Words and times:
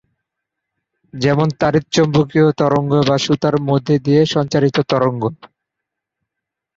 যেমন 1.13 1.47
তাড়িতচৌম্বকীয় 1.59 2.47
তরঙ্গ 2.59 2.91
বা 3.07 3.15
সুতার 3.17 3.55
মধ্যে 3.69 3.95
দিয়ে 4.05 4.21
সঞ্চারিত 4.35 4.77
তরঙ্গ। 4.91 5.23